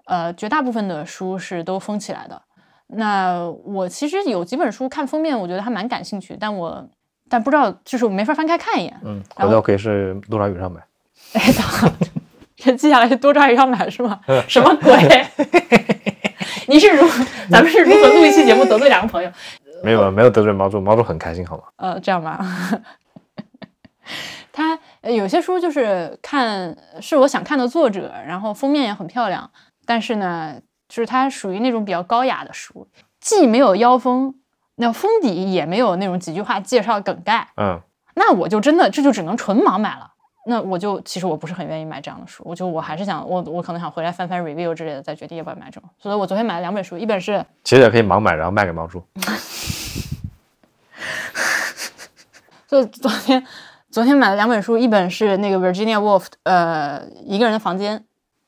[0.06, 2.40] 呃，绝大部分的书是都封起来的。
[2.88, 6.86] 那我其实有几本书看封面，我觉得还蛮感兴趣，但我
[7.28, 9.00] 但不知道，就是我没法翻开看一眼。
[9.04, 10.80] 嗯，回头可以是多抓鱼上买。
[11.32, 11.40] 哎，
[12.56, 14.20] 这记 下来多抓鱼上买是吗？
[14.46, 15.26] 什么鬼？
[16.68, 17.06] 你是如
[17.50, 19.30] 咱们是如何录一期节目得罪两个朋友？
[19.82, 21.64] 没有没有得罪毛主，毛主很开心，好吗？
[21.76, 22.40] 呃，这样吧。
[24.52, 29.50] 他有些书就是看是我想看的作者，然后封面也很漂亮。
[29.86, 32.88] 但是呢，就是它属于那种比较高雅的书，
[33.20, 34.34] 既没有腰封，
[34.76, 37.48] 那封底也没有那种几句话介绍梗概。
[37.56, 37.80] 嗯，
[38.14, 40.10] 那我就真的这就只能纯盲买了。
[40.46, 45.88] 那我就其实我不是很愿意买这样的书，我就我还是想我我可能想回来翻翻 review 之类的，再决定要不要买这种。
[45.98, 49.02] 所以我昨天买了两本书，一本是其实也可以盲买，然后卖给猫叔。
[52.68, 53.46] 就昨天
[53.90, 58.04] 昨天买了两本书，一本是那个 Virginia Woolf，呃，一个人的房间。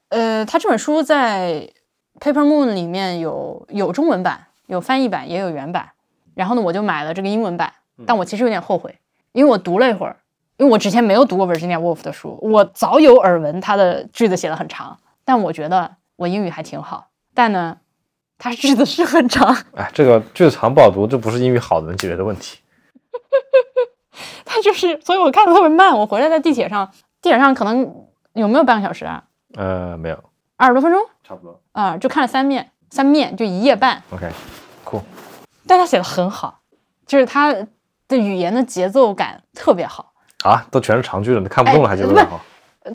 [0.09, 1.69] 呃，他这本书在
[2.21, 5.91] Paper Moon 里面有有中文版，有翻译版，也有原版。
[6.35, 7.73] 然后呢，我就买了这个英文版。
[8.07, 8.99] 但我其实有点后悔，
[9.33, 10.17] 因为我读了一会儿，
[10.59, 14.99] 因为我之前没有读过 Virginia Woolf 的书，我早有耳闻他的句子写的很长。
[15.25, 17.79] 但我觉得我英语还挺好，但呢，
[18.37, 19.57] 他句子是很长。
[19.75, 22.59] 哎，这个句子长不好读，这不是英语好能解决的问题。
[24.45, 25.99] 他就是，所以我看的特别慢。
[25.99, 26.93] 我回来在地铁上，
[27.23, 29.25] 地铁上可能有没有半个小时啊？
[29.55, 30.25] 呃，没有，
[30.57, 31.61] 二十多分钟差不多。
[31.73, 34.03] 啊、就看了三面，三面就一页半。
[34.11, 34.31] OK，
[34.85, 35.01] 酷。
[35.67, 36.61] 但他写的很好，
[37.07, 37.53] 就是他
[38.09, 40.13] 的语言的节奏感特别好。
[40.45, 42.41] 啊，都全是长句了，你看不懂了还觉得好。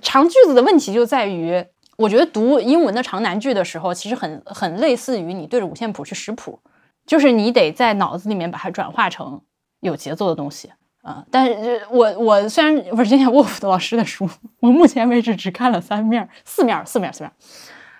[0.02, 1.66] 长句子的问题就在于，
[1.98, 6.60] 我觉得读英文的长难句的时候，其实很很类似于你对着五线谱去识谱，
[7.06, 9.42] 就是你得在脑子里面把它转化成
[9.82, 17.34] 有节奏的东西啊、但是呃我我虽然 Virginia Woolf 的老师的书，我目前为止只看了三面儿、四面儿、四面儿、四面儿，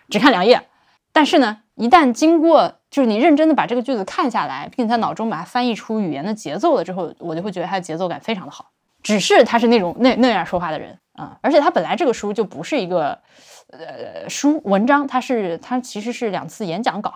[0.10, 0.62] 只看两页。
[1.12, 8.72] 但是呢，一旦经过就是你认真的把这个句子看下来，并且在脑中把它翻译出语言的节奏了之后，我就会觉得它的节奏感非常的好。
[9.04, 13.20] 只是他是那种那那样说话的人啊，而且他本来这个书就不是一个
[13.72, 17.12] 呃书文章，他是他其实是两次演讲稿，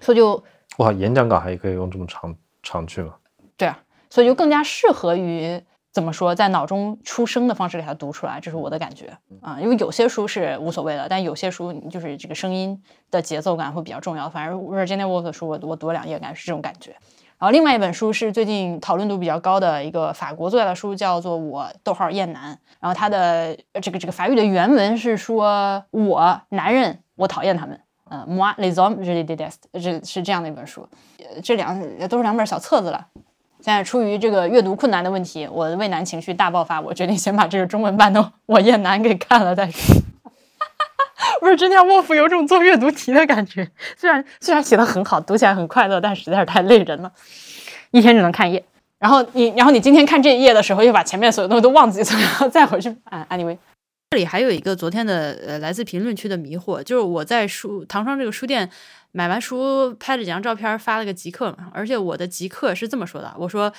[0.00, 0.42] 所以就
[0.78, 3.14] 哇，演讲稿还可以用这么长长句吗？
[3.56, 3.78] 对啊，
[4.10, 9.58] 所以就更加适合于怎么说，在脑中出声的方式给它读出来，这是我的感觉啊。
[9.60, 14.28] 因为有些书是无所谓的，但有些书就是这个声音的节奏感会比较重要。
[14.28, 16.94] 反正 Virginia Woolf 的书我我读了两页，感觉是这种感觉。
[17.38, 22.52] 然后另外一本书是最近讨论度比较高的一个法国作家的书，叫做《我逗号厌男》。
[22.80, 30.88] 然后它的呃这个这个法语的原文是说：“我男人，我讨厌他们。”嗯，moi les hommes je les déteste，这是这样的一本书。
[31.18, 33.06] 呃这两都是两本小册子了。
[33.60, 39.96] 现在出于这个阅读困难的问题，我的畏难情绪大爆发，我决定先把这个中文版的《我厌男》给看了再说。
[41.40, 43.68] 不是，真叫沃夫有种做阅读题的感觉。
[43.96, 47.12] 虽然虽然写的很好，读起来很快乐，但实在是太累人了，
[47.90, 48.64] 一天只能看一页。
[48.98, 53.26] 然后你，然后你今天看这一页的时候，又把前面所有东西都忘记了，然后再回去啊。
[53.30, 53.56] Anyway，
[54.10, 58.68] 这里还有一个昨天的呃来自评论区的迷惑，就是我在书唐双这个书店
[59.12, 61.70] 买完书，拍了几张照片，发了个极客嘛。
[61.72, 63.72] 而且我的极客是这么说的：我说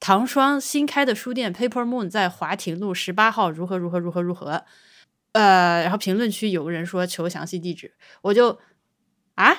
[0.00, 4.64] 唐双新开的书店 Paper Moon 在华亭路十八号，如何如何如何如何。
[5.32, 8.58] 呃，然后评论区有个人说求详细地址，我就
[9.34, 9.56] 啊，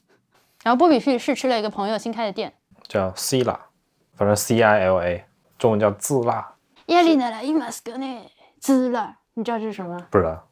[0.62, 2.52] 然后波比去试吃了一个朋友新开的店，
[2.86, 3.68] 叫 C 啦，
[4.14, 5.24] 反正 C I L A，
[5.58, 9.98] 中文叫自辣，亚历娜拉伊马斯格内滋辣，你知道这是什么？
[10.10, 10.46] 不知道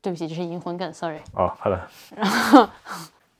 [0.00, 1.18] 对不起，这是银魂梗，sorry。
[1.32, 1.52] 哦。
[1.58, 1.90] 好的，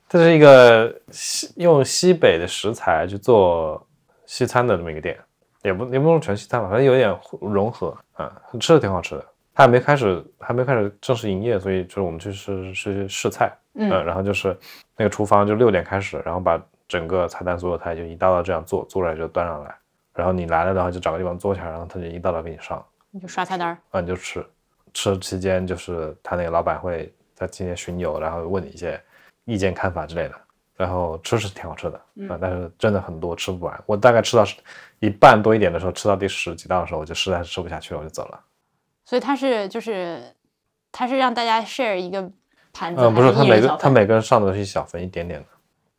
[0.07, 3.85] 这是一个西用西北的食材去做
[4.25, 5.17] 西餐的这么一个店，
[5.63, 9.25] 也不也不能全西餐吧，反正有点融合啊，吃的挺好吃的。
[9.53, 13.89] 他还没开始，还没开始正式营业，所以就是我们去试试试菜，嗯。
[14.05, 14.55] 然后就是
[14.97, 19.73] 那个厨房就六点开始，然后把整个菜单所有菜就一道道这样做，做出来就端上来，
[20.13, 24.45] 然后你来了的话就找个地方坐下，然后他就一道道给你上，你就刷菜单儿，啊你就吃，
[24.93, 29.01] 吃期间就是他那个老板会在今天巡游，然后问你一些
[29.45, 30.35] 意见看法之类的，
[30.75, 34.43] 然后吃是挺好吃的啊，但是真的很多吃不完，我大概吃到
[34.99, 38.39] 一半多一点的时候，吃到第十几道的时候，我就实在是吃不下去了，我就走了。
[39.05, 40.35] 所以他是就是
[40.91, 42.29] 他是让大家 share 一个
[42.73, 45.45] 盘子，嗯，不是，他每个他每个人上的都是一小份一点点的。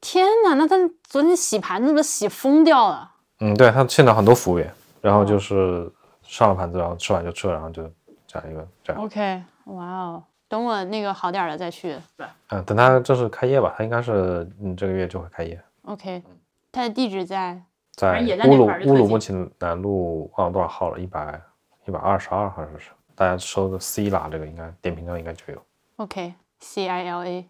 [0.00, 3.12] 天哪，那他昨天洗盘子都洗疯掉了。
[3.40, 4.68] 嗯，对他现场很多服务员，
[5.00, 5.90] 然后就是
[6.22, 7.82] 上了盘子，然后吃完就吃了，然后就
[8.26, 9.02] 这样一个这样。
[9.02, 11.96] OK，哇哦，等我那个好点儿了再去。
[12.16, 16.22] 对嗯，等他正式开业吧，他应该是嗯这个月就会开业，OK，
[16.70, 17.60] 他的地址在
[17.94, 21.40] 在乌鲁乌鲁木齐南路忘了多少号了，一百
[21.86, 22.90] 一百二十二好像是。
[23.14, 25.62] 大家搜个 C 啦，这个应该点评上应该就有。
[25.96, 27.48] OK C I L A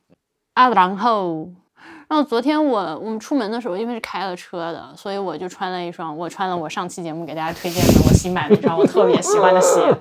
[0.55, 1.49] 啊，然后。
[2.09, 9.95] 然后昨天我我们出门的时候，因为是开了车的，所以我就穿了一双，我穿了我上期节目给大家推荐的我新买的一双我特别喜欢的鞋。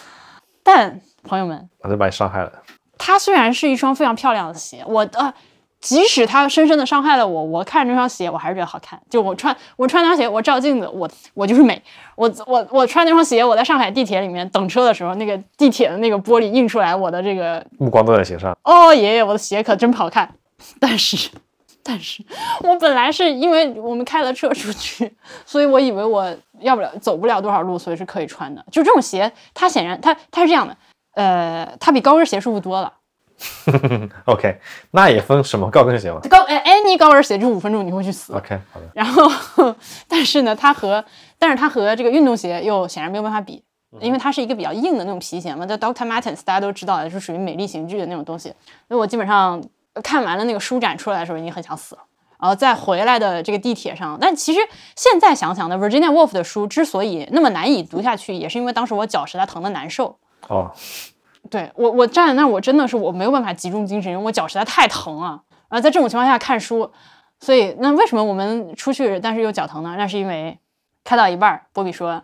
[0.62, 2.52] 但朋友们，我就把你伤害了。
[2.98, 5.32] 它虽然是一双非常漂亮的鞋，我呃，
[5.80, 9.00] 即使它深深的伤害了我，我看着这双鞋我还是觉得好看。
[9.08, 11.82] 就我穿我穿那双鞋，我照镜子，我我就是美。
[12.16, 20.34] 我我我穿那双鞋，我在上海地铁里面等车的时候，那个地铁的那个玻璃映出来我的这个，目光都在鞋上，哦爷爷，我的鞋可真好看。
[20.78, 21.30] 但是。
[21.82, 22.22] 但是
[22.60, 25.10] 我本来是因为我们开了车出去，
[25.46, 26.30] 所以我以为我
[26.60, 28.62] 要不了走不了多少路，所以是可以穿的。
[28.70, 30.76] 就这种鞋，它显然它它是这样的，
[31.14, 32.94] 呃，它比高跟鞋舒服多了。
[34.26, 38.34] OK，那也分什么高跟鞋吗高哎 any 高跟鞋就五分钟你会去死。
[38.34, 38.86] ？OK，好的。
[38.94, 39.74] 然后，
[40.06, 41.02] 但是呢，它和
[41.38, 43.64] 但是它和这个运动鞋又显然没有办法比，
[43.98, 45.64] 因为它是一个比较硬的那种皮鞋嘛。
[45.64, 48.50] 叫 Doctor Martens 大家都知道的，是属于美丽刑具的那种东西。
[48.86, 49.62] 所以我基本上
[50.02, 52.02] 看完了那个书展出来的时候，已经很想死了。
[52.38, 54.60] 然后在回来的这个地铁上，但其实
[54.96, 60.18] 现在想想呢，Virginia Woolf 的书之所以那么难以读下去，也是因为当时我脚实在疼的难受。
[60.50, 60.70] 哦，
[61.48, 65.40] 对我，我站在那儿，我真的是我没有办法集中精神，因为我脚实在太疼了。
[65.68, 66.90] 然后在这种情况下看书，
[67.38, 69.94] 所以那为什么我们出去但是又脚疼呢？
[69.96, 70.58] 那是因为
[71.04, 72.20] 开到一半儿，波比说，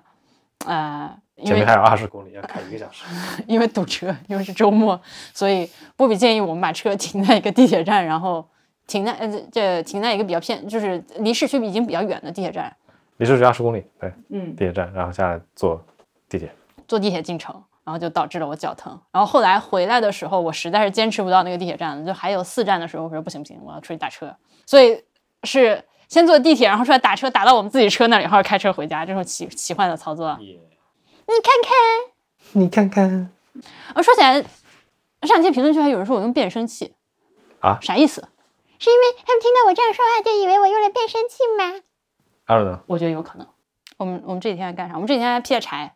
[0.67, 3.05] 呃，因为前面还有二十公里要开一个小时。
[3.47, 5.01] 因为堵车，因为是周末，
[5.33, 8.45] 所以波比建议我们把车 停在一个地铁站，然后
[8.89, 12.77] 停在呃这这停在一个比较偏，就是离市区已经比较远的地铁站，
[13.19, 15.81] 离市区二十公里，对，嗯，地铁站，然后下来坐
[16.29, 16.51] 地铁。
[16.89, 19.01] 坐地铁进城，然后就导致了我脚疼。
[19.13, 24.37] 然后后来回来的时候，我实在是坚持不到那个地铁站了，就还有四站的时候，我说不行不行，我要出去打车。
[24.67, 25.05] 所以
[25.45, 30.37] 是先坐地铁，然后出来打车，打到我们自己车那里，然后开车回家，这种奇奇幻的操作。
[30.41, 30.59] 你
[31.43, 31.73] 看看，
[32.61, 33.31] 你看看
[33.95, 34.45] 呃，说起来，
[35.23, 36.95] 上期评论区还有人说我用变声器
[37.61, 38.29] 啊啥意思？
[38.79, 41.81] 是因为他们听到我这样说话，就以为我用了变声器吗？
[42.45, 42.81] 二呢？
[42.87, 43.47] 我觉得有可能。
[43.97, 44.95] 我们我们这几天在干啥？
[44.95, 45.96] 我们这几天在劈柴。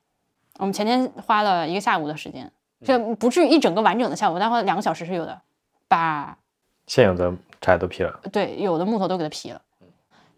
[0.61, 2.53] 我们前天花了一个下午的时间，
[2.85, 5.41] 这不至于一整个完整的下午，但花了两个小时是有的，
[5.89, 6.37] 把
[6.87, 8.21] 现有的柴都劈了。
[8.31, 9.63] 对有的木头都给它劈了。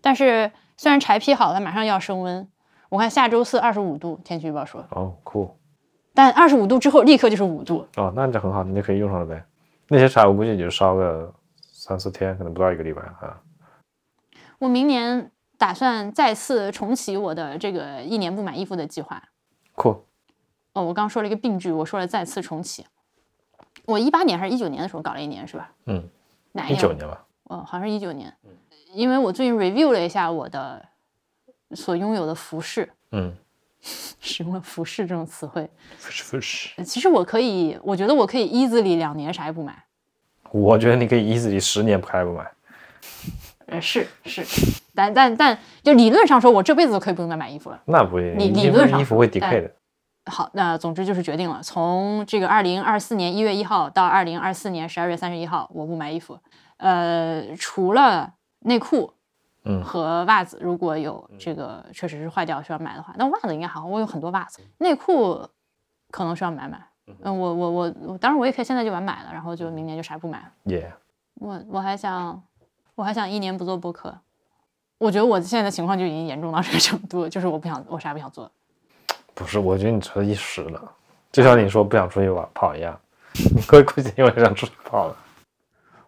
[0.00, 2.48] 但是虽然柴劈好了，马上要升温，
[2.88, 5.56] 我看下周四二十五度，天气预报说，哦，酷。
[6.14, 9.44] 但二十五度之后立刻就是五度，哦，那就很好，你就可以用上了呗。
[9.88, 11.34] 那些柴我估计也就烧个
[11.72, 13.40] 三四天，可能不到一个礼拜啊。
[14.60, 19.20] 我明年打算再次重启我的这个一年不买衣服的计划。
[19.74, 20.04] 酷，
[20.74, 22.84] 哦，我刚说了一个病句，我说了再次重启。
[23.84, 25.70] 我一八年还是一九年的时候搞了一年是吧？
[25.86, 26.08] 嗯，
[26.52, 27.24] 哪一一九年吧。
[27.44, 28.32] 哦，好像是一九年，
[28.94, 30.82] 因为我最近 review 了一下我的
[31.72, 33.34] 所拥有的服饰，嗯，
[33.80, 35.68] 使用了服饰这种词汇。
[35.98, 39.84] 服饰，服饰其实我可以，我觉得我可以 easily 两年啥也不买。
[40.50, 42.50] 我觉得你可以 easily 十年不开不买。
[43.66, 44.42] 呃，是是，
[44.94, 47.82] 但但但就理论上说，我这辈子都可以不用再买衣服了。
[47.84, 49.74] 那不一定，理理论上衣服会但 decay 的。
[50.26, 56.38] 好，那总之就是决定了，从这个二零二四年一月一号到二零二四年十二月三十一号，我不买衣服。
[56.76, 59.14] 呃，除了内裤
[59.64, 64.62] 嗯和袜子，如果有这个确实是坏掉需要买的话，那袜子应该还好，我有很多袜子。
[64.78, 65.48] 内裤
[66.10, 66.80] 可能需要买买。
[67.24, 70.52] 嗯，我我我我，当然我也可以现在就把它买了，然后就明年就啥不买了。
[70.64, 70.92] 耶，
[71.34, 72.40] 我我还想，
[72.94, 74.16] 我还想一年不做播客。
[74.98, 78.48] 我觉得我现在的情况就已经严重到这个程度，就是我不想，我啥也不想做。
[79.34, 80.80] 不是，我觉得你这一时的，
[81.30, 82.98] 就像你说不想出去玩跑一样，
[83.54, 85.16] 你会估计因为想出去跑了。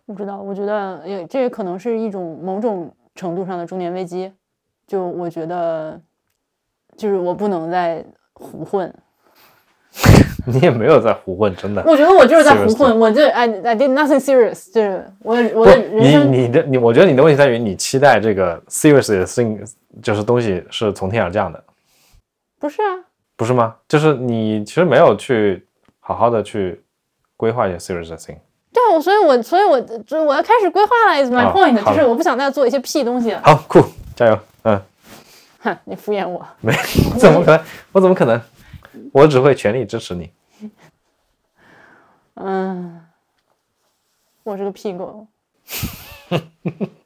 [0.07, 4.33] 不知道，我觉得也这也可能是一种某种程度上的中年危机。
[4.87, 5.99] 就我觉得，
[6.97, 8.05] 就是我不能再
[8.35, 8.95] 胡混。
[10.47, 11.83] 你也没有在胡混，真的。
[11.87, 19.65] 我觉得我就是在胡混，我就 I I did nothing serious，就是我我的，人你生你的你，我觉得你的问题在于你期待这个 serious 的 thing
[20.03, 21.65] 就是东西是从天而降的，
[22.59, 23.07] 不是啊，
[23.37, 23.77] 不是吗？
[23.89, 25.67] 就是你其实没有去
[26.01, 26.83] 好好的去
[27.37, 28.39] 规划一些 serious 的 thing。
[28.73, 33.41] 对啊，我所以我所以我就我要开始规划了，is my 啊 point，、好就是我不想再做一些屁东西了。
[33.45, 33.81] 好酷，
[34.17, 34.39] 加油！
[34.63, 34.81] 嗯，
[35.61, 36.45] 哼，你敷衍我。
[36.61, 36.73] 没，
[37.19, 37.65] 怎么可能？
[37.93, 38.41] 我怎么可能？
[39.13, 40.31] 我只会全力支持你。
[42.35, 43.01] 嗯，
[44.43, 45.27] 我是个屁狗。